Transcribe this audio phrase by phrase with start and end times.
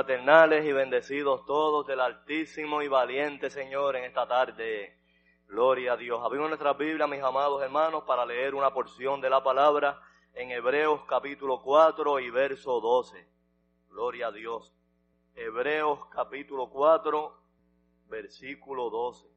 [0.00, 4.98] Fraternales y bendecidos todos del Altísimo y Valiente Señor en esta tarde.
[5.46, 6.22] Gloria a Dios.
[6.24, 10.00] Abrimos nuestra Biblia, mis amados hermanos, para leer una porción de la palabra
[10.32, 13.28] en Hebreos capítulo 4 y verso 12.
[13.90, 14.74] Gloria a Dios.
[15.34, 17.36] Hebreos capítulo 4,
[18.06, 19.28] versículo 12.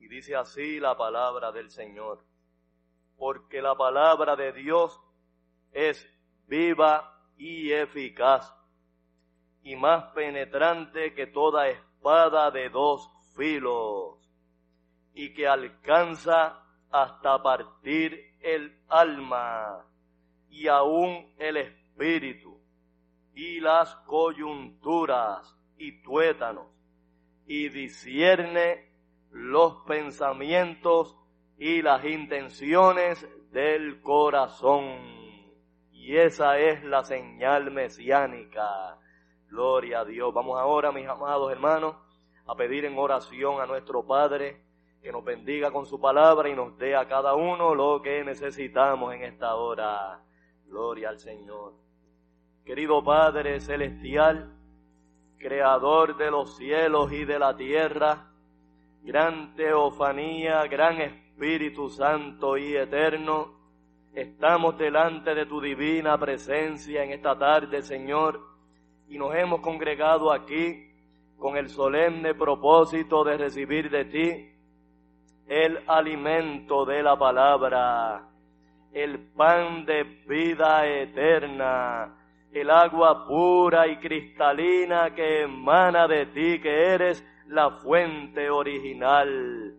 [0.00, 2.24] Y dice así la palabra del Señor.
[3.16, 5.00] Porque la palabra de Dios
[5.70, 6.04] es
[6.48, 8.52] viva y eficaz
[9.62, 14.18] y más penetrante que toda espada de dos filos,
[15.14, 19.86] y que alcanza hasta partir el alma
[20.48, 22.60] y aún el espíritu,
[23.34, 26.66] y las coyunturas y tuétanos,
[27.46, 28.90] y discierne
[29.30, 31.16] los pensamientos
[31.56, 34.98] y las intenciones del corazón.
[35.92, 38.98] Y esa es la señal mesiánica
[39.52, 40.32] Gloria a Dios.
[40.32, 41.94] Vamos ahora, mis amados hermanos,
[42.46, 44.62] a pedir en oración a nuestro Padre
[45.02, 49.12] que nos bendiga con su palabra y nos dé a cada uno lo que necesitamos
[49.12, 50.24] en esta hora.
[50.64, 51.74] Gloria al Señor.
[52.64, 54.56] Querido Padre Celestial,
[55.36, 58.32] Creador de los cielos y de la tierra,
[59.02, 63.52] gran teofanía, gran Espíritu Santo y eterno,
[64.14, 68.51] estamos delante de tu divina presencia en esta tarde, Señor
[69.12, 70.90] y nos hemos congregado aquí
[71.36, 74.48] con el solemne propósito de recibir de ti
[75.46, 78.26] el alimento de la palabra,
[78.90, 82.16] el pan de vida eterna,
[82.52, 89.74] el agua pura y cristalina que emana de ti, que eres la fuente original.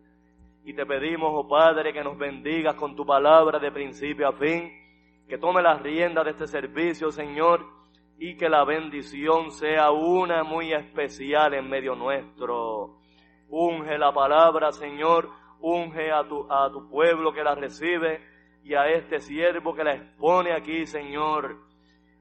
[0.63, 4.71] Y te pedimos, oh Padre, que nos bendigas con tu palabra de principio a fin,
[5.27, 7.82] que tome las riendas de este servicio, Señor,
[8.18, 13.00] y que la bendición sea una muy especial en medio nuestro.
[13.50, 15.30] Unge la palabra, Señor,
[15.60, 18.21] unge a tu, a tu pueblo que la recibe
[18.63, 21.57] y a este siervo que la expone aquí, Señor,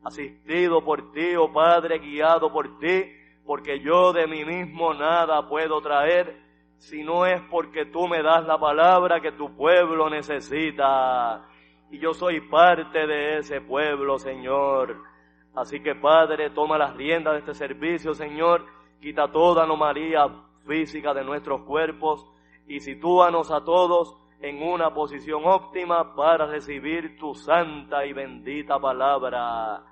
[0.04, 3.04] asistido por ti, oh Padre, guiado por ti,
[3.46, 6.36] porque yo de mí mismo nada puedo traer,
[6.78, 11.46] si no es porque tú me das la palabra que tu pueblo necesita.
[11.90, 15.11] Y yo soy parte de ese pueblo, Señor.
[15.54, 18.64] Así que Padre, toma las riendas de este servicio, Señor.
[19.00, 20.28] Quita toda anomalía
[20.66, 22.26] física de nuestros cuerpos
[22.66, 29.82] y sitúanos a todos en una posición óptima para recibir tu santa y bendita palabra.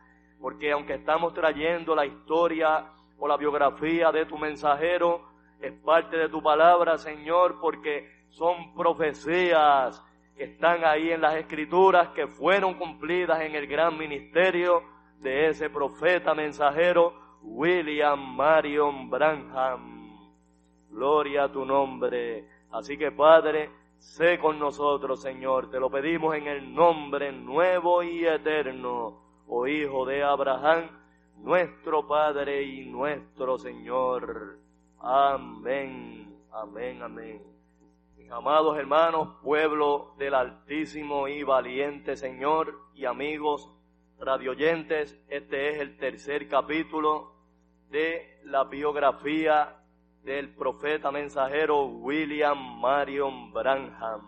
[0.40, 2.86] Porque aunque estamos trayendo la historia
[3.18, 5.28] o la biografía de tu mensajero,
[5.60, 10.02] es parte de tu palabra, Señor, porque son profecías
[10.36, 14.82] que están ahí en las escrituras que fueron cumplidas en el gran ministerio
[15.20, 20.32] de ese profeta mensajero, William Marion Branham.
[20.90, 22.48] Gloria a tu nombre.
[22.72, 25.70] Así que Padre, sé con nosotros, Señor.
[25.70, 30.88] Te lo pedimos en el nombre nuevo y eterno, oh Hijo de Abraham,
[31.36, 34.58] nuestro Padre y nuestro Señor.
[35.00, 37.42] Amén, amén, amén.
[38.16, 43.70] Mis amados hermanos, pueblo del Altísimo y Valiente Señor y amigos
[44.20, 47.32] radioyentes, este es el tercer capítulo
[47.88, 49.76] de la biografía
[50.22, 54.20] del profeta mensajero William Marion Branham.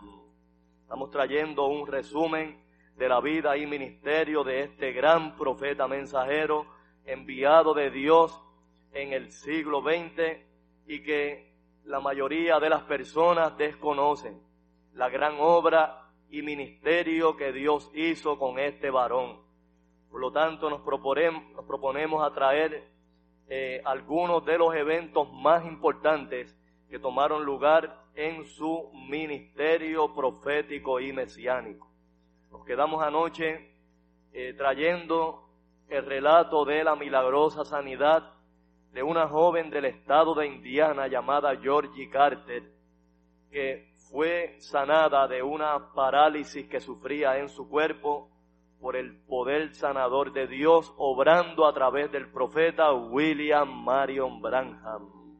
[0.81, 2.59] Estamos trayendo un resumen
[2.97, 6.65] de la vida y ministerio de este gran profeta mensajero
[7.05, 8.43] enviado de Dios
[8.93, 10.39] en el siglo XX
[10.87, 11.53] y que
[11.85, 14.41] la mayoría de las personas desconocen
[14.93, 19.42] la gran obra y ministerio que Dios hizo con este varón.
[20.13, 22.87] Por lo tanto, nos proponemos, nos proponemos atraer
[23.49, 26.55] eh, algunos de los eventos más importantes
[26.87, 31.89] que tomaron lugar en su ministerio profético y mesiánico.
[32.51, 33.71] Nos quedamos anoche
[34.33, 35.49] eh, trayendo
[35.89, 38.33] el relato de la milagrosa sanidad
[38.91, 42.71] de una joven del estado de Indiana llamada Georgie Carter,
[43.49, 48.29] que fue sanada de una parálisis que sufría en su cuerpo
[48.83, 55.37] por el poder sanador de Dios obrando a través del profeta William Marion Branham.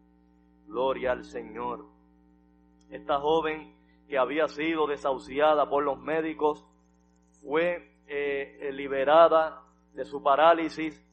[0.65, 1.85] Gloria al Señor.
[2.89, 3.75] Esta joven
[4.07, 6.65] que había sido desahuciada por los médicos
[7.41, 9.61] fue eh, liberada
[9.93, 11.05] de su parálisis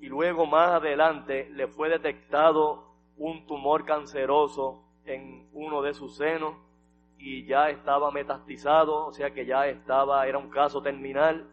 [0.00, 6.56] y luego más adelante le fue detectado un tumor canceroso en uno de sus senos
[7.18, 11.50] y ya estaba metastizado, o sea que ya estaba, era un caso terminal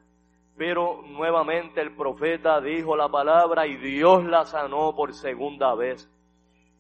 [0.62, 6.08] pero nuevamente el profeta dijo la palabra y Dios la sanó por segunda vez.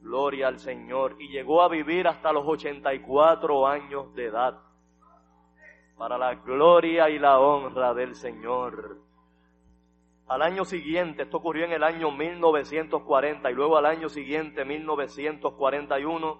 [0.01, 1.15] Gloria al Señor.
[1.17, 4.59] Y llegó a vivir hasta los 84 años de edad.
[5.97, 8.99] Para la gloria y la honra del Señor.
[10.27, 16.39] Al año siguiente, esto ocurrió en el año 1940 y luego al año siguiente, 1941,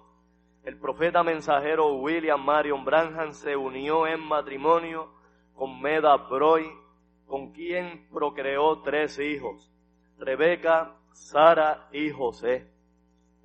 [0.64, 5.10] el profeta mensajero William Marion Branham se unió en matrimonio
[5.56, 6.81] con Meda Broy
[7.32, 9.74] con quien procreó tres hijos,
[10.18, 12.70] Rebeca, Sara y José.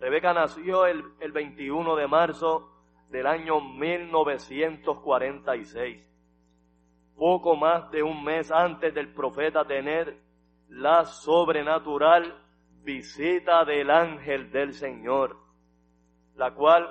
[0.00, 2.68] Rebeca nació el, el 21 de marzo
[3.10, 6.02] del año 1946,
[7.14, 10.18] poco más de un mes antes del profeta tener
[10.68, 12.42] la sobrenatural
[12.82, 15.36] visita del ángel del Señor,
[16.34, 16.88] la cual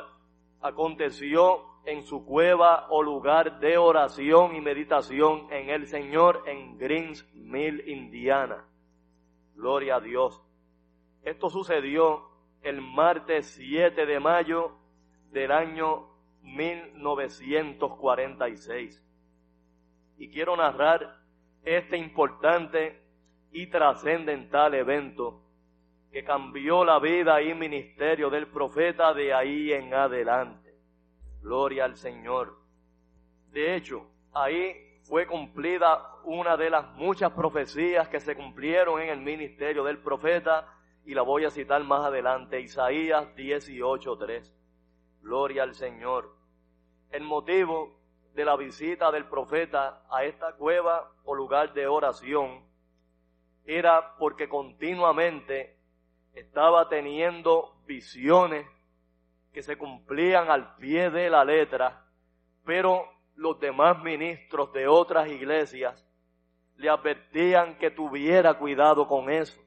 [0.62, 7.30] aconteció en su cueva o lugar de oración y meditación en el Señor en Greens
[7.34, 8.66] Mill, Indiana.
[9.56, 10.42] Gloria a Dios.
[11.24, 12.30] Esto sucedió
[12.62, 14.78] el martes 7 de mayo
[15.32, 16.08] del año
[16.42, 19.02] 1946.
[20.18, 21.18] Y quiero narrar
[21.64, 23.02] este importante
[23.52, 25.42] y trascendental evento
[26.12, 30.65] que cambió la vida y ministerio del profeta de ahí en adelante.
[31.46, 32.58] Gloria al Señor.
[33.52, 39.22] De hecho, ahí fue cumplida una de las muchas profecías que se cumplieron en el
[39.22, 40.68] ministerio del profeta
[41.06, 44.52] y la voy a citar más adelante, Isaías 18:3.
[45.22, 46.36] Gloria al Señor.
[47.12, 47.96] El motivo
[48.34, 52.66] de la visita del profeta a esta cueva o lugar de oración
[53.66, 55.78] era porque continuamente
[56.34, 58.66] estaba teniendo visiones
[59.56, 62.06] que se cumplían al pie de la letra,
[62.66, 66.06] pero los demás ministros de otras iglesias
[66.76, 69.64] le advertían que tuviera cuidado con eso,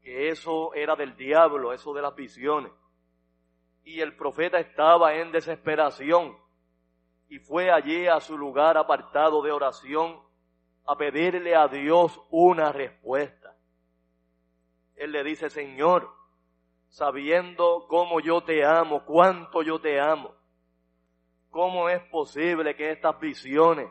[0.00, 2.72] que eso era del diablo, eso de las visiones.
[3.84, 6.36] Y el profeta estaba en desesperación
[7.28, 10.18] y fue allí a su lugar apartado de oración
[10.86, 13.56] a pedirle a Dios una respuesta.
[14.96, 16.21] Él le dice, Señor,
[16.92, 20.34] sabiendo cómo yo te amo, cuánto yo te amo,
[21.50, 23.88] ¿cómo es posible que estas visiones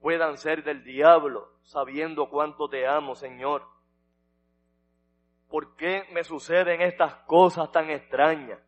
[0.00, 3.62] puedan ser del diablo, sabiendo cuánto te amo, Señor?
[5.48, 8.58] ¿Por qué me suceden estas cosas tan extrañas?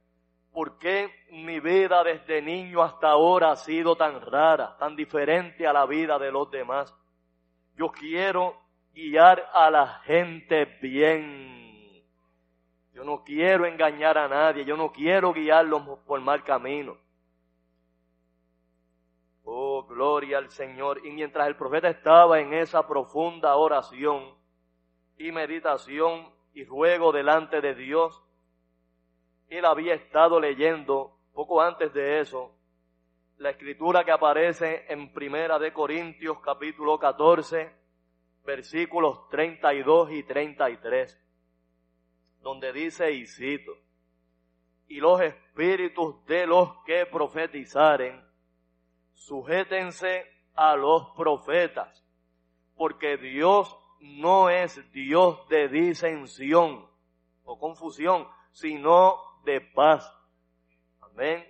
[0.53, 5.73] ¿Por qué mi vida desde niño hasta ahora ha sido tan rara, tan diferente a
[5.73, 6.95] la vida de los demás?
[7.75, 8.57] Yo quiero
[8.95, 11.60] guiar a la gente bien.
[12.93, 16.97] Yo no quiero engañar a nadie, yo no quiero guiarlos por mal camino.
[19.45, 21.05] Oh, gloria al Señor.
[21.07, 24.35] Y mientras el profeta estaba en esa profunda oración
[25.17, 28.23] y meditación y ruego delante de Dios,
[29.49, 32.55] él había estado leyendo poco antes de eso
[33.41, 37.73] la escritura que aparece en Primera de Corintios capítulo 14,
[38.45, 41.19] versículos 32 y 33,
[42.41, 43.73] donde dice, y cito,
[44.89, 48.25] y los espíritus de los que profetizaren,
[49.13, 52.05] sujétense a los profetas,
[52.75, 56.89] porque Dios no es Dios de disensión
[57.45, 60.13] o confusión, sino de paz.
[61.01, 61.47] Amén.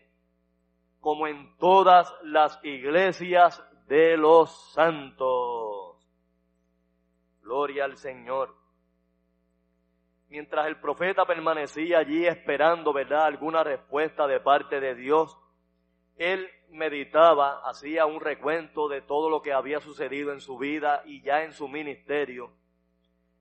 [1.00, 5.97] Como en todas las iglesias de los santos.
[7.40, 8.59] Gloria al Señor.
[10.30, 15.37] Mientras el profeta permanecía allí esperando, ¿verdad?, alguna respuesta de parte de Dios,
[16.16, 21.20] él meditaba, hacía un recuento de todo lo que había sucedido en su vida y
[21.20, 22.52] ya en su ministerio,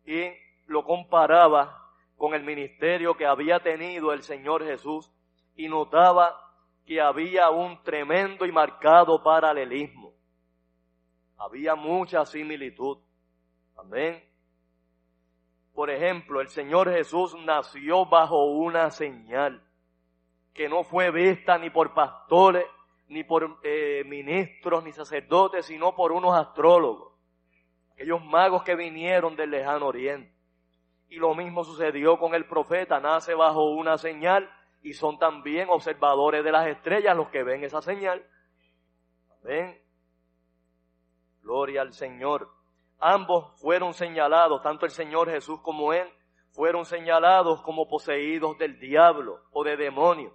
[0.03, 0.31] y
[0.65, 5.11] lo comparaba con el ministerio que había tenido el Señor Jesús
[5.55, 6.41] y notaba
[6.87, 10.11] que había un tremendo y marcado paralelismo.
[11.37, 12.97] Había mucha similitud.
[13.77, 14.28] Amén.
[15.79, 19.63] Por ejemplo, el Señor Jesús nació bajo una señal
[20.53, 22.65] que no fue vista ni por pastores,
[23.07, 27.13] ni por eh, ministros, ni sacerdotes, sino por unos astrólogos,
[27.93, 30.35] aquellos magos que vinieron del lejano oriente.
[31.07, 36.43] Y lo mismo sucedió con el profeta, nace bajo una señal y son también observadores
[36.43, 38.21] de las estrellas los que ven esa señal.
[39.41, 39.81] Amén.
[41.41, 42.58] Gloria al Señor.
[42.99, 46.07] Ambos fueron señalados, tanto el Señor Jesús como Él,
[46.51, 50.33] fueron señalados como poseídos del diablo o de demonio.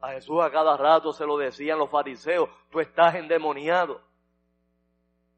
[0.00, 4.02] A Jesús a cada rato se lo decían los fariseos, tú estás endemoniado.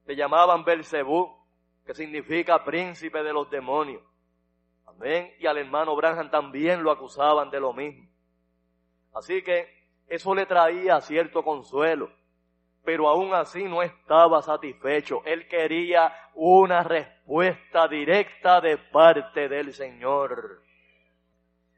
[0.06, 1.36] Le llamaban Belcebú,
[1.84, 4.02] que significa príncipe de los demonios.
[4.86, 5.32] Amén.
[5.38, 8.08] Y al hermano Branham también lo acusaban de lo mismo.
[9.12, 9.68] Así que
[10.08, 12.10] eso le traía cierto consuelo.
[12.84, 15.22] Pero aún así no estaba satisfecho.
[15.24, 20.62] Él quería una respuesta directa de parte del Señor.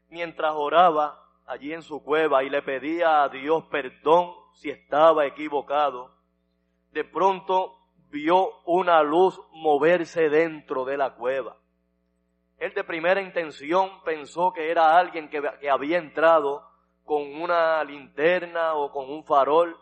[0.09, 6.11] Mientras oraba allí en su cueva y le pedía a Dios perdón si estaba equivocado,
[6.91, 7.77] de pronto
[8.09, 11.57] vio una luz moverse dentro de la cueva.
[12.57, 16.63] Él de primera intención pensó que era alguien que, había entrado
[17.03, 19.77] con una linterna o con un farol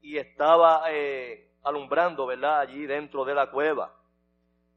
[0.00, 2.60] y estaba eh, alumbrando, ¿verdad?
[2.60, 3.94] Allí dentro de la cueva.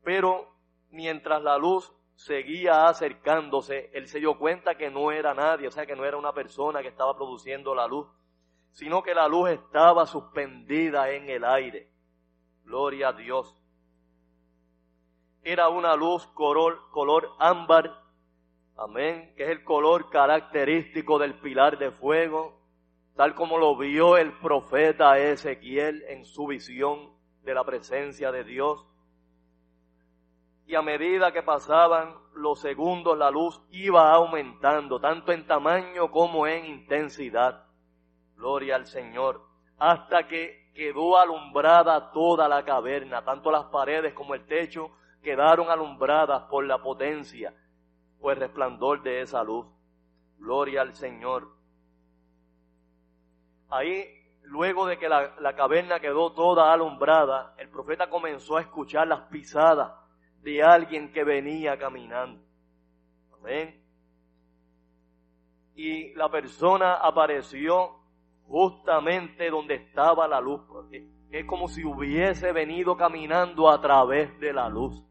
[0.04, 0.56] Pero
[0.90, 5.86] mientras la luz seguía acercándose, él se dio cuenta que no era nadie, o sea,
[5.86, 8.08] que no era una persona que estaba produciendo la luz,
[8.72, 11.92] sino que la luz estaba suspendida en el aire.
[12.64, 13.56] Gloria a Dios
[15.44, 18.00] era una luz color, color ámbar,
[18.78, 22.61] amén, que es el color característico del pilar de fuego,
[23.16, 27.12] tal como lo vio el profeta Ezequiel en su visión
[27.44, 28.86] de la presencia de Dios.
[30.66, 36.48] Y a medida que pasaban los segundos, la luz iba aumentando, tanto en tamaño como
[36.48, 37.66] en intensidad.
[38.36, 39.42] Gloria al Señor.
[39.78, 44.92] Hasta que quedó alumbrada toda la caverna, tanto las paredes como el techo,
[45.22, 47.54] quedaron alumbradas por la potencia
[48.20, 49.66] o el resplandor de esa luz.
[50.38, 51.61] Gloria al Señor.
[53.72, 54.06] Ahí,
[54.44, 59.94] luego de que la, caverna quedó toda alumbrada, el profeta comenzó a escuchar las pisadas
[60.42, 62.44] de alguien que venía caminando.
[63.34, 63.82] Amén.
[65.74, 67.96] Y la persona apareció
[68.46, 70.62] justamente donde estaba la luz.
[71.32, 75.02] Es como si hubiese venido caminando a través de la luz.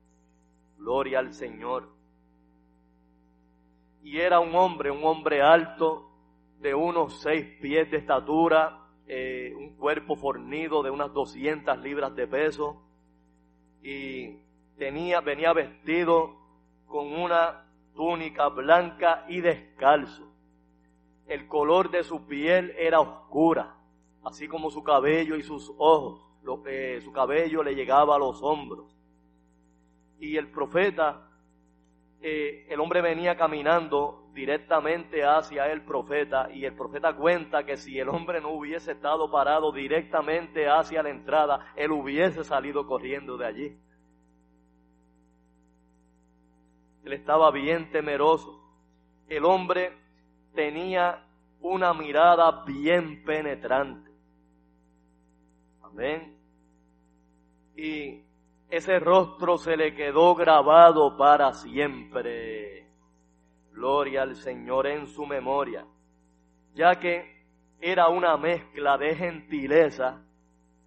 [0.77, 1.89] Gloria al Señor.
[4.03, 6.10] Y era un hombre, un hombre alto,
[6.61, 12.27] de unos seis pies de estatura, eh, un cuerpo fornido de unas 200 libras de
[12.27, 12.83] peso
[13.83, 14.37] y
[14.77, 16.37] tenía, venía vestido
[16.87, 20.31] con una túnica blanca y descalzo.
[21.27, 23.77] El color de su piel era oscura,
[24.25, 26.27] así como su cabello y sus ojos.
[26.43, 28.97] Lo, que su cabello le llegaba a los hombros.
[30.19, 31.30] Y el profeta,
[32.23, 37.99] eh, el hombre venía caminando directamente hacia el profeta y el profeta cuenta que si
[37.99, 43.47] el hombre no hubiese estado parado directamente hacia la entrada, él hubiese salido corriendo de
[43.47, 43.79] allí.
[47.05, 48.61] Él estaba bien temeroso.
[49.27, 49.93] El hombre
[50.55, 51.25] tenía
[51.61, 54.11] una mirada bien penetrante.
[55.83, 56.37] Amén.
[57.77, 58.25] Y
[58.71, 62.87] ese rostro se le quedó grabado para siempre.
[63.73, 65.87] Gloria al Señor en su memoria,
[66.75, 67.47] ya que
[67.81, 70.23] era una mezcla de gentileza,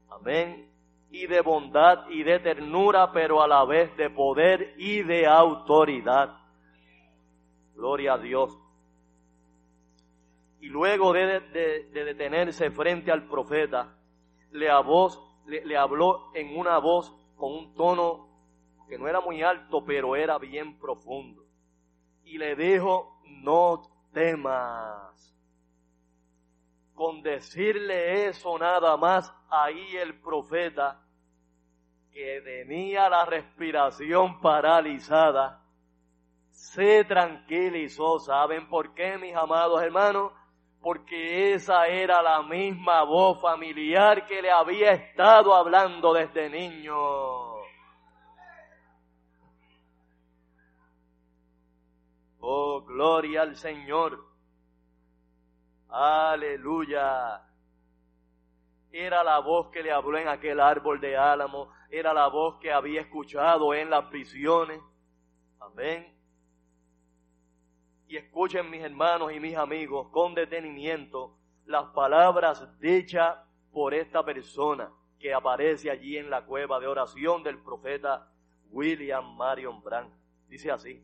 [0.09, 0.69] amén,
[1.09, 6.37] y de bondad y de ternura, pero a la vez de poder y de autoridad.
[7.75, 8.57] Gloria a Dios.
[10.59, 11.41] Y luego de,
[11.93, 13.95] detenerse frente al profeta,
[14.51, 14.69] le,
[15.77, 18.29] habló en una voz con un tono
[18.87, 21.43] que no era muy alto, pero era bien profundo
[22.23, 25.33] y le dijo, no temas.
[26.93, 31.01] Con decirle eso nada más, ahí el profeta,
[32.11, 35.63] que tenía la respiración paralizada,
[36.51, 38.19] se tranquilizó.
[38.19, 40.31] ¿Saben por qué, mis amados hermanos?
[40.83, 46.93] Porque esa era la misma voz familiar que le había estado hablando desde niño.
[52.41, 54.25] Oh, gloria al Señor.
[55.87, 57.41] Aleluya.
[58.91, 61.71] Era la voz que le habló en aquel árbol de álamo.
[61.89, 64.81] Era la voz que había escuchado en las visiones.
[65.61, 66.12] Amén.
[68.13, 73.39] Y escuchen mis hermanos y mis amigos con detenimiento las palabras dichas
[73.71, 78.31] por esta persona que aparece allí en la cueva de oración del profeta
[78.69, 80.13] William Marion Brandt.
[80.47, 81.03] Dice así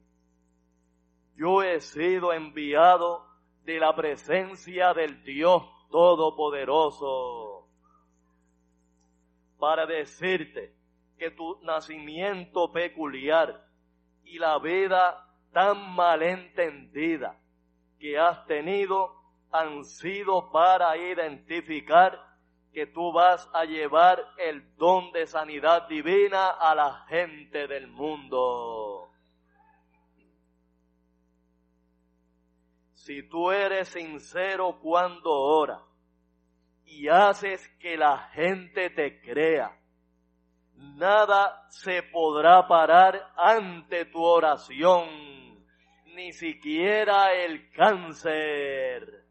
[1.35, 3.25] yo he sido enviado
[3.63, 7.67] de la presencia del Dios Todopoderoso
[9.57, 10.75] para decirte
[11.17, 13.65] que tu nacimiento peculiar
[14.23, 17.39] y la vida tan malentendida
[17.99, 19.15] que has tenido
[19.51, 22.19] han sido para identificar
[22.71, 29.09] que tú vas a llevar el don de sanidad divina a la gente del mundo.
[33.09, 35.81] si tú eres sincero cuando oras
[36.85, 39.75] y haces que la gente te crea,
[40.75, 45.07] nada se podrá parar ante tu oración,
[46.19, 49.23] ni siquiera el cáncer.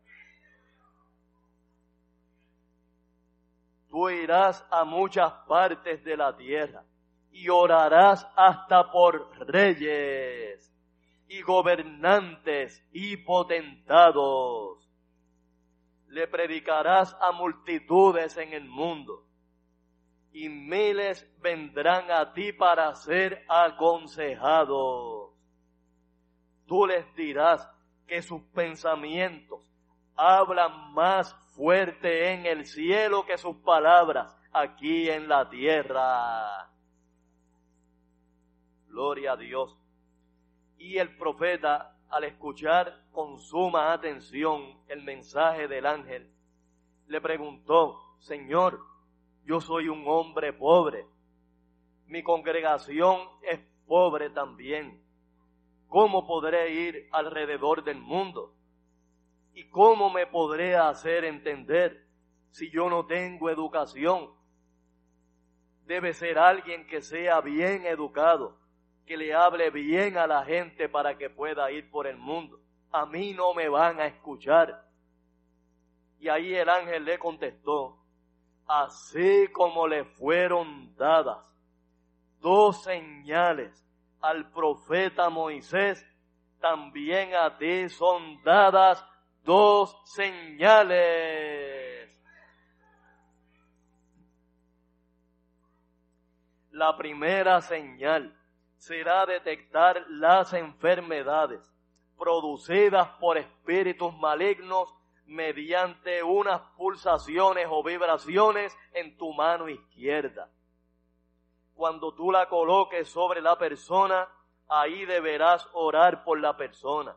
[3.90, 6.82] Tú irás a muchas partes de la tierra
[7.30, 10.74] y orarás hasta por reyes
[11.28, 14.88] y gobernantes y potentados.
[16.06, 19.26] Le predicarás a multitudes en el mundo
[20.32, 25.27] y miles vendrán a ti para ser aconsejados.
[26.68, 27.66] Tú les dirás
[28.06, 29.68] que sus pensamientos
[30.14, 36.70] hablan más fuerte en el cielo que sus palabras aquí en la tierra.
[38.86, 39.78] Gloria a Dios.
[40.76, 46.30] Y el profeta, al escuchar con suma atención el mensaje del ángel,
[47.06, 48.78] le preguntó, Señor,
[49.44, 51.06] yo soy un hombre pobre,
[52.04, 55.07] mi congregación es pobre también.
[55.88, 58.54] ¿Cómo podré ir alrededor del mundo?
[59.54, 62.06] ¿Y cómo me podré hacer entender
[62.50, 64.30] si yo no tengo educación?
[65.86, 68.58] Debe ser alguien que sea bien educado
[69.06, 72.60] que le hable bien a la gente para que pueda ir por el mundo.
[72.92, 74.86] A mí no me van a escuchar.
[76.20, 78.04] Y ahí el ángel le contestó,
[78.66, 81.38] así como le fueron dadas
[82.40, 83.87] dos señales
[84.20, 86.04] al profeta Moisés,
[86.60, 89.04] también a ti son dadas
[89.44, 91.88] dos señales.
[96.70, 98.36] La primera señal
[98.76, 101.60] será detectar las enfermedades
[102.16, 104.94] producidas por espíritus malignos
[105.26, 110.48] mediante unas pulsaciones o vibraciones en tu mano izquierda.
[111.78, 114.28] Cuando tú la coloques sobre la persona,
[114.68, 117.14] ahí deberás orar por la persona.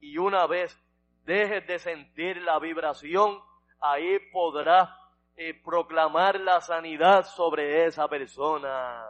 [0.00, 0.76] Y una vez
[1.24, 3.40] dejes de sentir la vibración,
[3.78, 4.90] ahí podrás
[5.36, 9.04] eh, proclamar la sanidad sobre esa persona.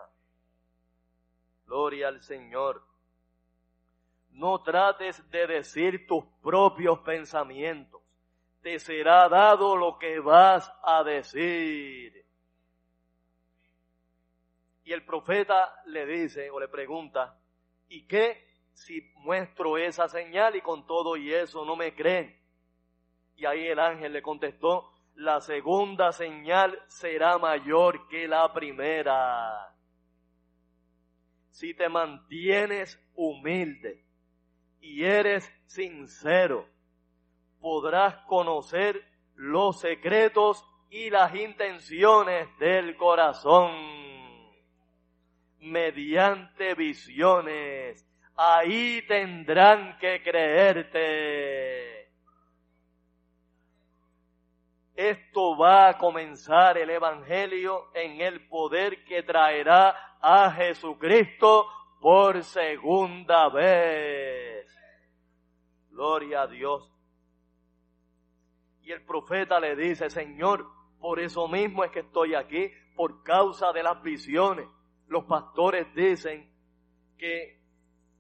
[1.65, 2.85] Gloria al Señor.
[4.33, 8.03] No trates de decir tus propios pensamientos.
[8.61, 12.26] Te será dado lo que vas a decir.
[14.87, 17.37] Y el profeta le dice o le pregunta,
[17.89, 22.41] ¿y qué si muestro esa señal y con todo y eso no me creen?
[23.35, 29.75] Y ahí el ángel le contestó, la segunda señal será mayor que la primera.
[31.51, 34.05] Si te mantienes humilde
[34.81, 36.69] y eres sincero,
[37.59, 39.03] podrás conocer
[39.35, 43.96] los secretos y las intenciones del corazón
[45.61, 48.07] mediante visiones.
[48.37, 51.97] Ahí tendrán que creerte.
[54.95, 61.67] Esto va a comenzar el Evangelio en el poder que traerá a Jesucristo
[62.01, 64.67] por segunda vez.
[65.91, 66.91] Gloria a Dios.
[68.83, 70.67] Y el profeta le dice, Señor,
[71.01, 74.67] por eso mismo es que estoy aquí, por causa de las visiones.
[75.07, 76.51] Los pastores dicen
[77.17, 77.61] que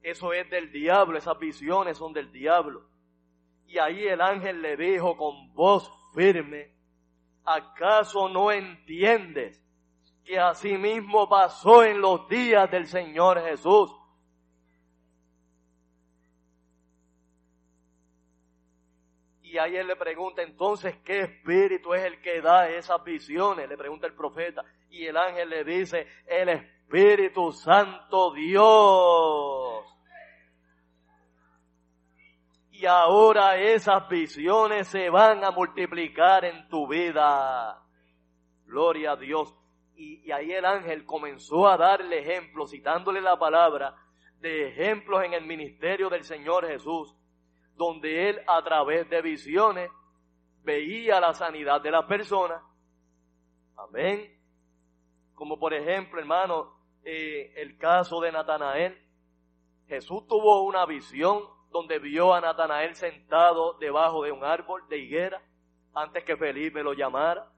[0.02, 2.88] eso es del diablo, esas visiones son del diablo.
[3.66, 6.72] Y ahí el ángel le dijo con voz firme,
[7.44, 9.60] ¿acaso no entiendes
[10.24, 13.92] que así mismo pasó en los días del Señor Jesús?
[19.42, 23.76] Y ahí él le pregunta entonces qué espíritu es el que da esas visiones, le
[23.76, 24.64] pregunta el profeta.
[24.90, 26.75] Y el ángel le dice, el Espíritu
[27.52, 29.84] Santo Dios.
[32.70, 37.82] Y ahora esas visiones se van a multiplicar en tu vida.
[38.64, 39.54] Gloria a Dios.
[39.94, 43.96] Y, ahí el ángel comenzó a darle ejemplos, citándole la palabra,
[44.40, 47.16] de ejemplos en el ministerio del Señor Jesús
[47.76, 49.90] donde él a través de visiones
[50.62, 52.62] veía la sanidad de la persona.
[53.76, 54.34] Amén.
[55.34, 56.75] Como por ejemplo, hermano,
[57.08, 58.98] eh, el caso de Natanael.
[59.86, 65.40] Jesús tuvo una visión donde vio a Natanael sentado debajo de un árbol de higuera
[65.94, 67.52] antes que Felipe lo llamara.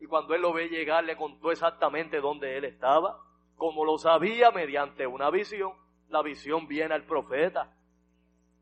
[0.00, 3.20] Y cuando él lo ve llegar, le contó exactamente dónde él estaba.
[3.56, 5.72] Como lo sabía mediante una visión,
[6.08, 7.76] la visión viene al profeta.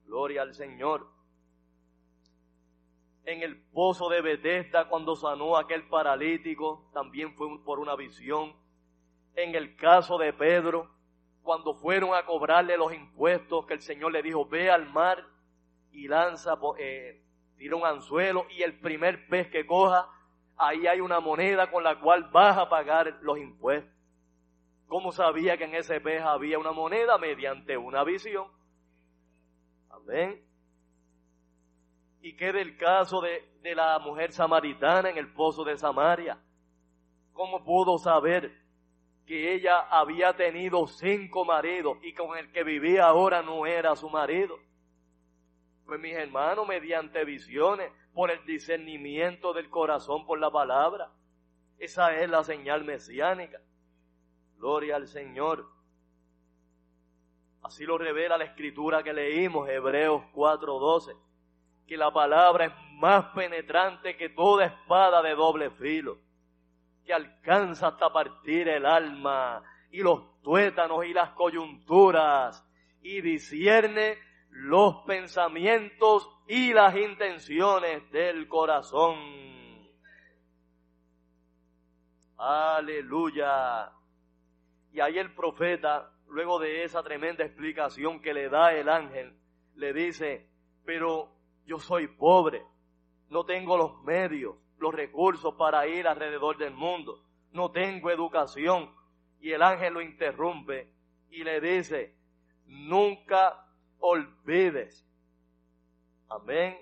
[0.04, 1.06] Gloria al Señor.
[3.24, 8.60] En el pozo de Bethesda, cuando sanó aquel paralítico, también fue por una visión.
[9.34, 10.90] En el caso de Pedro,
[11.42, 15.24] cuando fueron a cobrarle los impuestos, que el Señor le dijo, ve al mar
[15.90, 17.22] y lanza, eh,
[17.56, 20.08] tira un anzuelo y el primer pez que coja,
[20.56, 23.92] ahí hay una moneda con la cual vas a pagar los impuestos.
[24.86, 27.16] ¿Cómo sabía que en ese pez había una moneda?
[27.16, 28.46] Mediante una visión.
[29.88, 30.44] Amén.
[32.20, 36.38] ¿Y qué del caso de, de la mujer samaritana en el pozo de Samaria?
[37.32, 38.61] ¿Cómo pudo saber
[39.26, 44.10] que ella había tenido cinco maridos y con el que vivía ahora no era su
[44.10, 44.58] marido?
[45.86, 51.10] Pues mis hermanos, mediante visiones, por el discernimiento del corazón por la palabra.
[51.78, 53.60] Esa es la señal mesiánica.
[54.56, 55.66] Gloria al Señor.
[57.62, 61.16] Así lo revela la escritura que leímos, Hebreos 4:12,
[61.86, 66.18] que la palabra es más penetrante que toda espada de doble filo,
[67.04, 72.66] que alcanza hasta partir el alma y los tuétanos y las coyunturas
[73.02, 74.18] y discierne
[74.50, 79.16] los pensamientos y las intenciones del corazón.
[82.36, 83.92] Aleluya.
[84.92, 89.36] Y ahí el profeta luego de esa tremenda explicación que le da el ángel,
[89.74, 90.48] le dice,
[90.84, 91.30] pero
[91.66, 92.62] yo soy pobre,
[93.28, 98.90] no tengo los medios, los recursos para ir alrededor del mundo, no tengo educación.
[99.40, 100.92] Y el ángel lo interrumpe
[101.30, 102.14] y le dice,
[102.66, 103.66] nunca
[103.98, 105.06] olvides,
[106.28, 106.76] amén,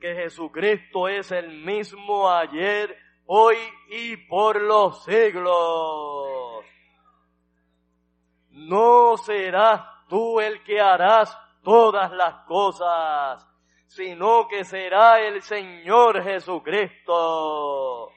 [0.00, 3.56] que Jesucristo es el mismo ayer, hoy
[3.90, 6.64] y por los siglos.
[8.50, 13.46] No serás tú el que harás todas las cosas,
[13.90, 18.12] sino que será el Señor Jesucristo.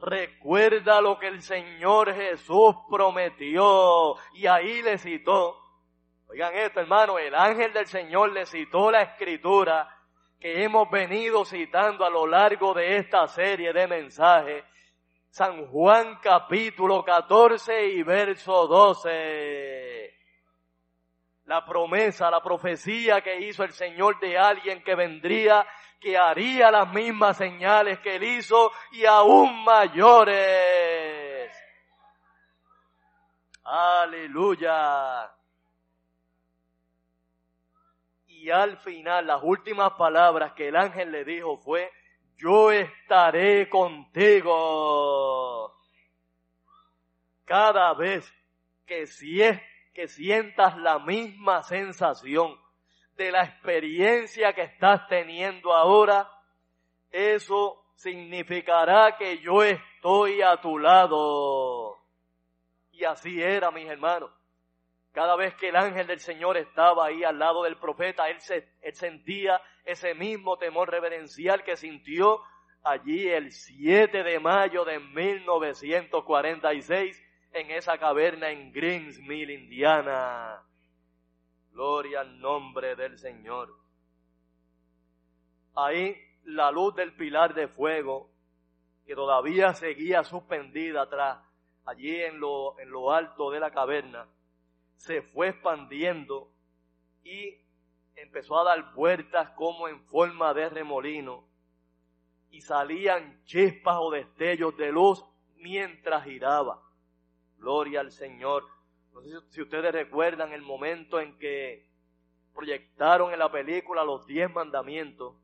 [0.00, 5.54] Recuerda lo que el Señor Jesús prometió y ahí le citó.
[6.28, 9.86] Oigan esto, hermano, el ángel del Señor le citó la escritura
[10.40, 14.64] que hemos venido citando a lo largo de esta serie de mensajes.
[15.28, 20.15] San Juan capítulo 14 y verso 12.
[21.46, 25.66] La promesa, la profecía que hizo el Señor de alguien que vendría
[26.00, 31.50] que haría las mismas señales que él hizo y aún mayores.
[33.64, 35.32] Aleluya.
[38.26, 41.90] Y al final, las últimas palabras que el ángel le dijo fue,
[42.36, 44.54] yo estaré contigo.
[47.44, 48.32] Cada vez
[48.86, 49.60] que, si es,
[49.96, 52.60] que sientas la misma sensación
[53.16, 56.30] de la experiencia que estás teniendo ahora,
[57.10, 61.96] eso significará que yo estoy a tu lado.
[62.92, 64.30] Y así era, mis hermanos.
[65.12, 68.68] Cada vez que el ángel del Señor estaba ahí al lado del profeta, él, se,
[68.92, 72.42] sentía ese mismo temor reverencial que sintió
[72.84, 77.25] allí el 7 de mayo de 1946
[77.56, 80.62] en esa caverna en Greensmill, Indiana.
[81.70, 83.74] Gloria al nombre del Señor.
[85.74, 88.30] Ahí la luz del pilar de fuego,
[89.06, 91.38] que todavía seguía suspendida atrás,
[91.84, 94.28] allí en lo, en lo alto de la caverna,
[94.96, 96.52] se fue expandiendo
[97.22, 97.58] y
[98.14, 101.46] empezó a dar vueltas como en forma de remolino
[102.50, 105.24] y salían chispas o destellos de luz
[105.56, 106.85] mientras giraba.
[107.58, 108.64] Gloria al Señor.
[109.12, 111.88] No sé si ustedes recuerdan el momento en que
[112.54, 115.34] proyectaron en la película los diez mandamientos,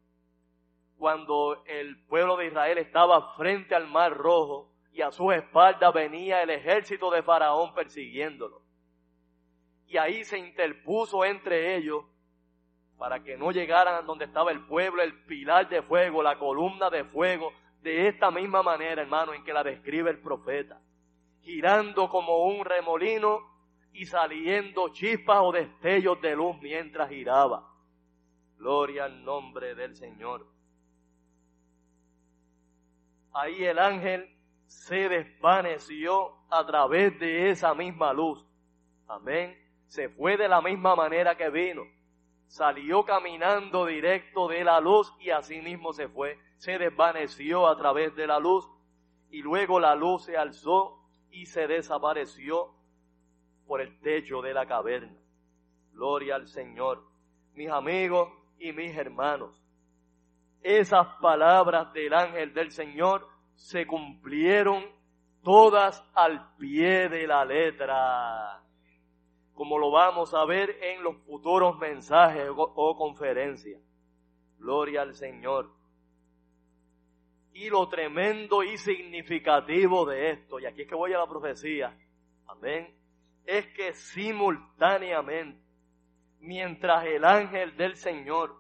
[0.96, 6.42] cuando el pueblo de Israel estaba frente al mar rojo y a su espalda venía
[6.42, 8.62] el ejército de Faraón persiguiéndolo.
[9.86, 12.04] Y ahí se interpuso entre ellos
[12.98, 17.04] para que no llegaran donde estaba el pueblo, el pilar de fuego, la columna de
[17.04, 20.80] fuego, de esta misma manera, hermano, en que la describe el profeta,
[21.42, 23.40] girando como un remolino
[23.92, 27.68] y saliendo chispas o destellos de luz mientras giraba.
[28.56, 30.46] Gloria al nombre del Señor.
[33.32, 34.28] Ahí el ángel
[34.66, 38.46] se desvaneció a través de esa misma luz.
[39.08, 39.58] Amén.
[39.88, 41.82] Se fue de la misma manera que vino.
[42.46, 46.38] Salió caminando directo de la luz y así mismo se fue.
[46.58, 48.68] Se desvaneció a través de la luz
[49.30, 51.01] y luego la luz se alzó
[51.32, 52.74] y se desapareció
[53.66, 55.16] por el techo de la caverna.
[55.92, 57.02] Gloria al Señor.
[57.54, 59.60] Mis amigos y mis hermanos,
[60.62, 64.84] esas palabras del ángel del Señor se cumplieron
[65.42, 68.62] todas al pie de la letra,
[69.54, 73.80] como lo vamos a ver en los futuros mensajes o, conferencias.
[74.58, 75.70] Gloria al Señor.
[77.52, 81.96] Y lo tremendo y significativo de esto, y aquí es que voy a la profecía,
[82.46, 82.94] amén,
[83.44, 85.60] es que simultáneamente,
[86.40, 88.56] mientras el ángel del Señor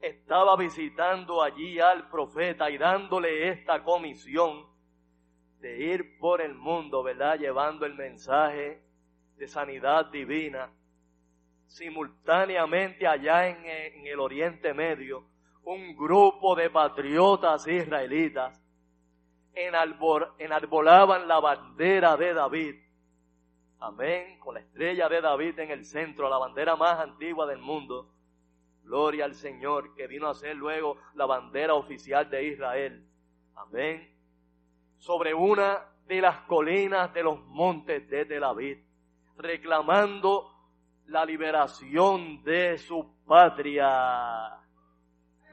[0.00, 4.66] estaba visitando allí al profeta y dándole esta comisión
[5.60, 7.38] de ir por el mundo, ¿verdad?
[7.38, 8.82] Llevando el mensaje
[9.36, 10.70] de sanidad divina.
[11.66, 15.26] Simultáneamente allá en, en el Oriente Medio,
[15.64, 18.60] un grupo de patriotas israelitas
[19.54, 22.74] enarbolaban la bandera de David
[23.84, 24.38] Amén.
[24.38, 28.10] Con la estrella de David en el centro, la bandera más antigua del mundo.
[28.82, 33.06] Gloria al Señor, que vino a ser luego la bandera oficial de Israel.
[33.54, 34.10] Amén.
[34.96, 38.78] Sobre una de las colinas de los montes de David,
[39.36, 40.50] reclamando
[41.06, 44.63] la liberación de su patria.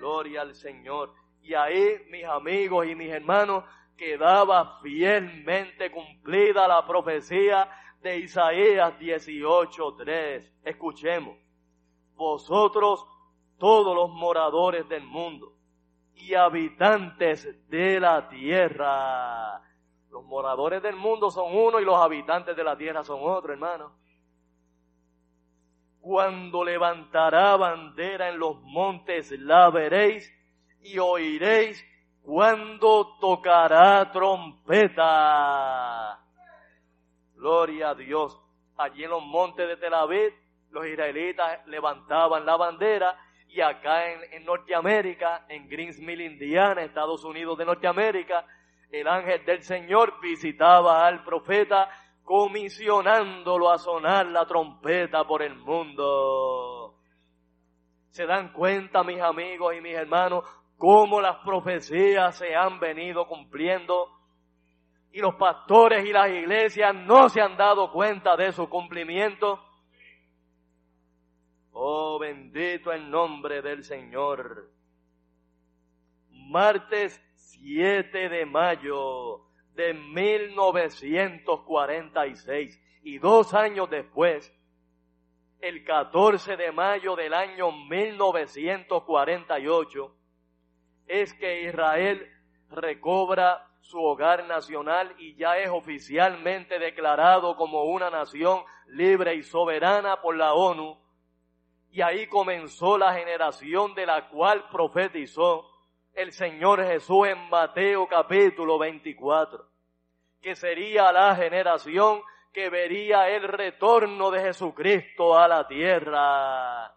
[0.02, 1.14] Gloria al Señor.
[1.44, 3.64] Y ahí, mis amigos y mis hermanos,
[3.96, 7.70] quedaba fielmente cumplida la profecía
[8.02, 10.52] de Isaías 18:3.
[10.64, 11.38] Escuchemos.
[12.16, 13.06] Vosotros,
[13.60, 15.54] todos los moradores del mundo
[16.16, 19.62] y habitantes de la tierra.
[20.10, 23.94] Los moradores del mundo son uno y los habitantes de la tierra son otro, hermano.
[26.02, 30.34] Cuando levantará bandera en los montes la veréis
[30.82, 31.86] y oiréis
[32.24, 35.00] cuando tocará trompeta.
[37.36, 38.40] Gloria a Dios.
[38.78, 40.34] Allí en los montes de Tel Aviv,
[40.72, 43.16] los israelitas levantaban la bandera
[43.48, 48.46] y acá en, Norteamérica, en Greensmill, Indiana, Estados Unidos de Norteamérica,
[48.90, 51.90] el ángel del Señor visitaba al profeta
[52.24, 56.96] comisionándolo a sonar la trompeta por el mundo.
[58.10, 60.44] ¿Se dan cuenta, mis amigos y mis hermanos,
[60.78, 64.08] cómo las profecías se han venido cumpliendo?
[65.14, 69.60] Y los pastores y las iglesias no se han dado cuenta de su cumplimiento.
[71.74, 74.70] Oh, bendito el nombre del Señor.
[76.30, 84.54] Martes 7 de mayo de 1946 y dos años después,
[85.60, 90.16] el 14 de mayo del año 1948,
[91.08, 92.30] es que Israel
[92.70, 100.22] recobra su hogar nacional y ya es oficialmente declarado como una nación libre y soberana
[100.22, 101.00] por la ONU.
[101.90, 105.71] Y ahí comenzó la generación de la cual profetizó
[106.14, 109.66] el Señor Jesús en Mateo capítulo 24,
[110.42, 112.22] que sería la generación
[112.52, 116.96] que vería el retorno de Jesucristo a la tierra.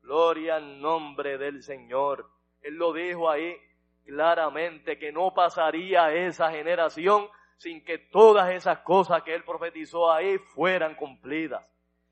[0.00, 2.28] Gloria al nombre del Señor.
[2.60, 3.56] Él lo dijo ahí
[4.04, 10.38] claramente que no pasaría esa generación sin que todas esas cosas que él profetizó ahí
[10.38, 11.64] fueran cumplidas,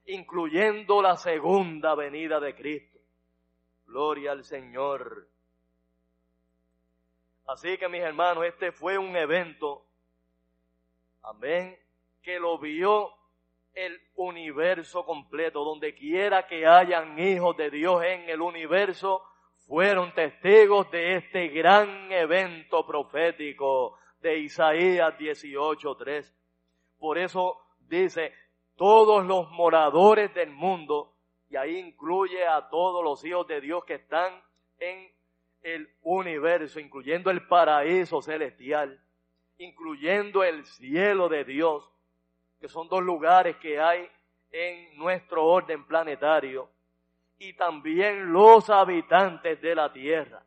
[0.07, 2.99] incluyendo la segunda venida de Cristo.
[3.87, 5.29] Gloria al Señor.
[7.51, 9.85] Así que mis hermanos, este fue un evento,
[11.21, 11.77] amén,
[12.23, 13.11] que lo vio
[13.75, 19.25] el universo completo, donde quiera que hayan hijos de Dios en el universo,
[19.67, 26.33] fueron testigos de este gran evento profético de Isaías 18.3.
[27.01, 28.33] Por eso dice,
[28.77, 31.17] todos los moradores del mundo,
[31.49, 34.41] y ahí incluye a todos los hijos de Dios que están
[34.79, 35.11] en
[35.63, 39.01] el universo, incluyendo el paraíso celestial,
[39.59, 41.91] incluyendo el cielo de Dios,
[42.61, 44.09] que son dos lugares que hay
[44.53, 46.71] en nuestro orden planetario,
[47.39, 50.43] y también los habitantes de la tierra.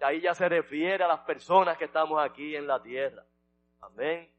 [0.00, 3.24] ahí ya se refiere a las personas que estamos aquí en la tierra.
[3.80, 4.30] Amén.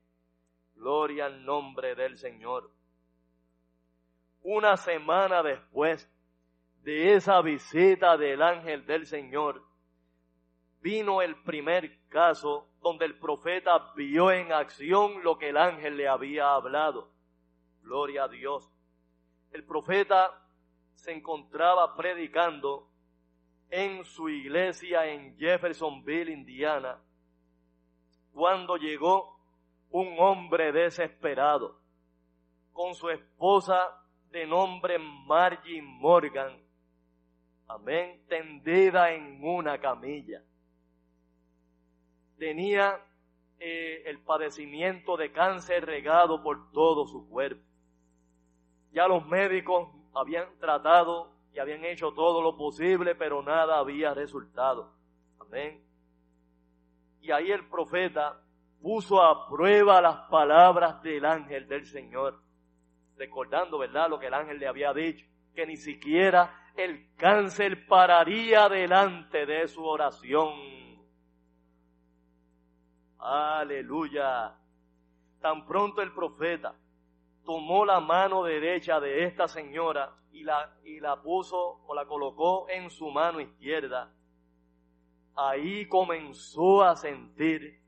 [0.75, 2.71] Gloria al nombre del Señor.
[4.41, 6.09] Una semana después
[6.83, 9.61] de esa visita del ángel del Señor,
[10.81, 16.07] vino el primer caso donde el profeta vio en acción lo que el ángel le
[16.07, 17.11] había hablado.
[17.81, 18.71] Gloria a Dios.
[19.51, 20.45] El profeta
[20.95, 22.89] se encontraba predicando
[23.69, 26.99] en su iglesia en Jeffersonville, Indiana,
[28.31, 29.39] cuando llegó
[29.91, 31.79] un hombre desesperado
[32.71, 36.57] con su esposa de nombre Margie Morgan,
[37.67, 40.41] amén, tendida en una camilla
[42.39, 42.99] tenía
[43.59, 47.61] eh, el padecimiento de cáncer regado por todo su cuerpo.
[48.91, 54.95] Ya los médicos habían tratado y habían hecho todo lo posible, pero nada había resultado.
[55.39, 55.83] Amén.
[57.21, 58.41] Y ahí el profeta
[58.81, 62.41] puso a prueba las palabras del ángel del Señor,
[63.17, 68.69] recordando, ¿verdad?, lo que el ángel le había dicho, que ni siquiera el cáncer pararía
[68.69, 70.88] delante de su oración
[73.19, 74.55] Aleluya.
[75.41, 76.75] Tan pronto el profeta
[77.45, 82.69] tomó la mano derecha de esta señora y la, y la puso o la colocó
[82.69, 84.13] en su mano izquierda,
[85.35, 87.81] ahí comenzó a sentir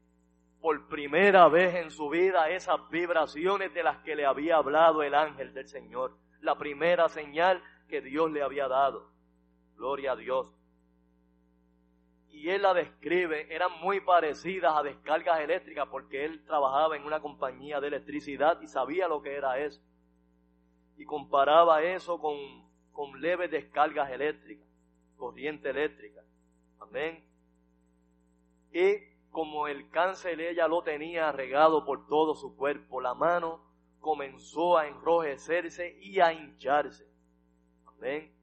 [0.60, 5.16] por primera vez en su vida esas vibraciones de las que le había hablado el
[5.16, 6.18] ángel del Señor.
[6.40, 9.12] La primera señal que Dios le había dado.
[9.76, 10.52] Gloria a Dios
[12.32, 17.20] y él la describe, eran muy parecidas a descargas eléctricas porque él trabajaba en una
[17.20, 19.82] compañía de electricidad y sabía lo que era eso.
[20.98, 22.36] Y comparaba eso con,
[22.94, 24.66] con leves descargas eléctricas,
[25.18, 26.22] corriente eléctrica.
[26.80, 27.22] Amén.
[28.72, 28.96] Y
[29.30, 33.62] como el cáncer ella lo tenía regado por todo su cuerpo, la mano
[34.00, 37.06] comenzó a enrojecerse y a hincharse.
[37.86, 38.34] Amén.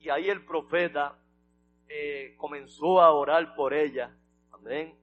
[0.00, 1.16] Y ahí el profeta
[1.88, 4.16] eh, comenzó a orar por ella.
[4.52, 4.98] Amén.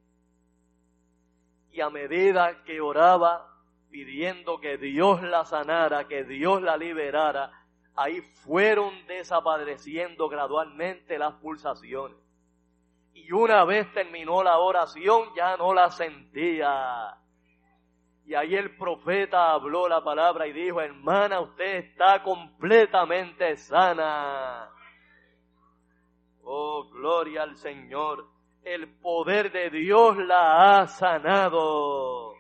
[1.72, 3.48] Y a medida que oraba
[3.90, 7.52] pidiendo que Dios la sanara, que Dios la liberara,
[7.96, 12.18] ahí fueron desapareciendo gradualmente las pulsaciones.
[13.14, 17.18] Y una vez terminó la oración, ya no la sentía.
[18.26, 24.72] Y ahí el profeta habló la palabra y dijo, hermana, usted está completamente sana.
[26.54, 28.28] Oh, gloria al Señor.
[28.62, 32.34] El poder de Dios la ha sanado.